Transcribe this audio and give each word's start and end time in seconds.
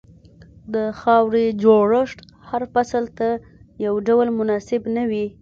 د 0.73 0.75
خاورې 0.99 1.45
جوړښت 1.63 2.19
هر 2.49 2.61
فصل 2.73 3.03
ته 3.17 3.29
یو 3.85 3.93
ډول 4.07 4.27
مناسب 4.39 4.81
نه 4.95 5.03
وي. 5.09 5.25